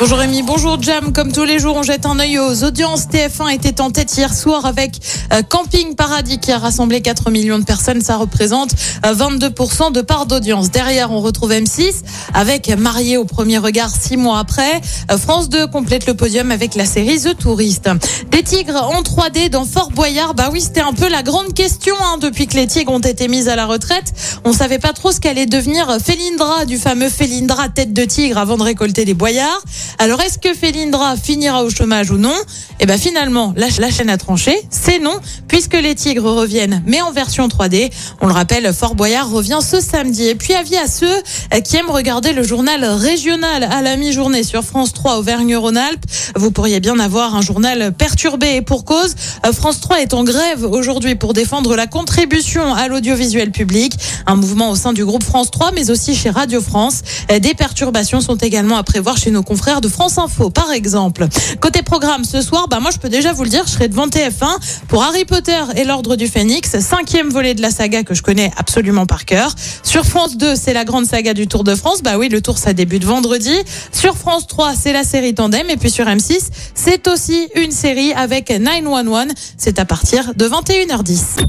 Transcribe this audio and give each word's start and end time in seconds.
Bonjour 0.00 0.16
Rémi, 0.16 0.42
bonjour 0.42 0.80
Jam. 0.80 1.12
Comme 1.12 1.30
tous 1.30 1.44
les 1.44 1.58
jours, 1.58 1.76
on 1.76 1.82
jette 1.82 2.06
un 2.06 2.18
œil 2.18 2.38
aux 2.38 2.64
audiences. 2.64 3.02
TF1 3.08 3.52
était 3.52 3.82
en 3.82 3.90
tête 3.90 4.16
hier 4.16 4.32
soir 4.32 4.64
avec 4.64 4.92
euh, 5.30 5.42
Camping 5.42 5.94
Paradis 5.94 6.38
qui 6.38 6.52
a 6.52 6.58
rassemblé 6.58 7.02
4 7.02 7.30
millions 7.30 7.58
de 7.58 7.64
personnes. 7.64 8.00
Ça 8.00 8.16
représente 8.16 8.70
euh, 9.04 9.12
22% 9.12 9.92
de 9.92 10.00
part 10.00 10.24
d'audience. 10.24 10.70
Derrière, 10.70 11.12
on 11.12 11.20
retrouve 11.20 11.50
M6 11.52 11.96
avec 12.32 12.70
Marié 12.78 13.18
au 13.18 13.26
premier 13.26 13.58
regard 13.58 13.90
six 13.90 14.16
mois 14.16 14.38
après. 14.38 14.80
Euh, 15.10 15.18
France 15.18 15.50
2 15.50 15.66
complète 15.66 16.06
le 16.06 16.14
podium 16.14 16.50
avec 16.50 16.76
la 16.76 16.86
série 16.86 17.20
The 17.20 17.36
Tourist. 17.36 17.90
Des 18.30 18.42
tigres 18.42 18.82
en 18.82 19.02
3D 19.02 19.50
dans 19.50 19.66
Fort 19.66 19.90
Boyard. 19.90 20.32
Bah 20.32 20.48
oui, 20.50 20.62
c'était 20.62 20.80
un 20.80 20.94
peu 20.94 21.10
la 21.10 21.22
grande 21.22 21.52
question 21.52 21.94
hein, 22.02 22.16
depuis 22.18 22.46
que 22.46 22.56
les 22.56 22.66
tigres 22.66 22.94
ont 22.94 23.00
été 23.00 23.28
mis 23.28 23.50
à 23.50 23.56
la 23.56 23.66
retraite. 23.66 24.14
On 24.46 24.54
savait 24.54 24.78
pas 24.78 24.94
trop 24.94 25.12
ce 25.12 25.20
qu'allait 25.20 25.44
devenir 25.44 25.98
Félindra 26.02 26.64
du 26.64 26.78
fameux 26.78 27.10
Félindra 27.10 27.68
tête 27.68 27.92
de 27.92 28.06
tigre 28.06 28.38
avant 28.38 28.56
de 28.56 28.62
récolter 28.62 29.04
les 29.04 29.12
boyards. 29.12 29.62
Alors 30.02 30.22
est-ce 30.22 30.38
que 30.38 30.54
Félindra 30.54 31.14
finira 31.18 31.62
au 31.62 31.68
chômage 31.68 32.10
ou 32.10 32.16
non? 32.16 32.34
Eh 32.82 32.86
ben 32.86 32.98
finalement, 32.98 33.52
la, 33.54 33.66
la 33.78 33.90
chaîne 33.90 34.08
a 34.08 34.16
tranché, 34.16 34.58
c'est 34.70 34.98
non, 34.98 35.20
puisque 35.46 35.74
les 35.74 35.94
tigres 35.94 36.32
reviennent, 36.32 36.82
mais 36.86 37.02
en 37.02 37.12
version 37.12 37.46
3D. 37.48 37.90
On 38.22 38.26
le 38.26 38.32
rappelle, 38.32 38.72
Fort 38.72 38.94
Boyard 38.94 39.30
revient 39.30 39.58
ce 39.60 39.78
samedi. 39.78 40.26
Et 40.28 40.34
puis 40.34 40.54
avis 40.54 40.78
à 40.78 40.86
ceux 40.86 41.22
qui 41.62 41.76
aiment 41.76 41.90
regarder 41.90 42.32
le 42.32 42.42
journal 42.42 42.82
régional 42.82 43.64
à 43.64 43.82
la 43.82 43.98
mi-journée 43.98 44.42
sur 44.42 44.64
France 44.64 44.94
3 44.94 45.18
Auvergne-Rhône-Alpes. 45.18 46.06
Vous 46.34 46.50
pourriez 46.50 46.80
bien 46.80 46.98
avoir 46.98 47.34
un 47.34 47.42
journal 47.42 47.92
perturbé 47.92 48.54
et 48.54 48.62
pour 48.62 48.86
cause. 48.86 49.14
France 49.52 49.82
3 49.82 50.00
est 50.00 50.14
en 50.14 50.24
grève 50.24 50.64
aujourd'hui 50.64 51.14
pour 51.14 51.34
défendre 51.34 51.76
la 51.76 51.86
contribution 51.86 52.72
à 52.72 52.88
l'audiovisuel 52.88 53.50
public. 53.50 53.92
Un 54.26 54.36
mouvement 54.36 54.70
au 54.70 54.76
sein 54.76 54.94
du 54.94 55.04
groupe 55.04 55.24
France 55.24 55.50
3, 55.50 55.72
mais 55.72 55.90
aussi 55.90 56.14
chez 56.14 56.30
Radio 56.30 56.62
France. 56.62 57.02
Des 57.28 57.52
perturbations 57.52 58.22
sont 58.22 58.36
également 58.36 58.78
à 58.78 58.82
prévoir 58.82 59.18
chez 59.18 59.30
nos 59.30 59.42
confrères 59.42 59.82
de 59.82 59.89
France 59.90 60.18
Info, 60.18 60.50
par 60.50 60.70
exemple. 60.70 61.26
Côté 61.60 61.82
programme 61.82 62.24
ce 62.24 62.40
soir, 62.40 62.68
bah 62.68 62.80
moi 62.80 62.90
je 62.90 62.98
peux 62.98 63.08
déjà 63.08 63.32
vous 63.32 63.44
le 63.44 63.50
dire, 63.50 63.64
je 63.66 63.72
serai 63.72 63.88
devant 63.88 64.06
TF1 64.06 64.86
pour 64.88 65.02
Harry 65.02 65.24
Potter 65.24 65.60
et 65.76 65.84
l'Ordre 65.84 66.16
du 66.16 66.28
Phénix, 66.28 66.78
cinquième 66.78 67.28
volet 67.28 67.54
de 67.54 67.62
la 67.62 67.70
saga 67.70 68.02
que 68.02 68.14
je 68.14 68.22
connais 68.22 68.50
absolument 68.56 69.06
par 69.06 69.24
cœur. 69.24 69.54
Sur 69.82 70.04
France 70.04 70.36
2, 70.36 70.54
c'est 70.56 70.72
la 70.72 70.84
grande 70.84 71.06
saga 71.06 71.34
du 71.34 71.46
Tour 71.46 71.64
de 71.64 71.74
France. 71.74 72.02
Bah 72.02 72.16
oui, 72.18 72.28
le 72.28 72.40
Tour 72.40 72.58
ça 72.58 72.72
débute 72.72 73.04
vendredi. 73.04 73.54
Sur 73.92 74.16
France 74.16 74.46
3, 74.46 74.74
c'est 74.74 74.92
la 74.92 75.04
série 75.04 75.34
Tandem 75.34 75.68
et 75.68 75.76
puis 75.76 75.90
sur 75.90 76.06
M6, 76.06 76.48
c'est 76.74 77.08
aussi 77.08 77.48
une 77.54 77.72
série 77.72 78.12
avec 78.12 78.50
911. 78.50 79.26
C'est 79.58 79.78
à 79.78 79.84
partir 79.84 80.32
de 80.34 80.48
21h10. 80.48 81.44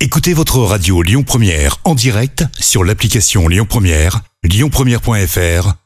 Écoutez 0.00 0.34
votre 0.34 0.58
radio 0.58 1.00
Lyon 1.02 1.22
Première 1.22 1.78
en 1.84 1.94
direct 1.94 2.44
sur 2.60 2.84
l'application 2.84 3.48
Lyon 3.48 3.66
Première, 3.68 4.20
lyonpremière.fr 4.44 5.85